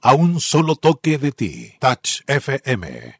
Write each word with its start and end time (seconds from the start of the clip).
a 0.00 0.14
un 0.14 0.40
solo 0.40 0.76
toque 0.76 1.18
de 1.18 1.32
ti. 1.32 1.74
Touch 1.80 2.22
FM 2.26 3.16